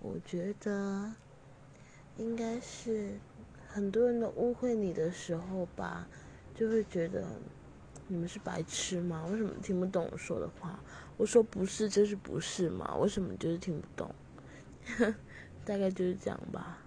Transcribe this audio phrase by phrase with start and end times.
[0.00, 1.12] 我觉得
[2.16, 3.18] 应该是
[3.66, 6.08] 很多人都误会你的时候吧，
[6.54, 7.24] 就会觉得
[8.06, 9.26] 你们是白痴吗？
[9.30, 10.78] 为什么听不懂我说的话？
[11.16, 12.96] 我说不是就是不是嘛？
[12.96, 14.14] 为什么就是听不懂？
[15.66, 16.78] 大概就是这样吧。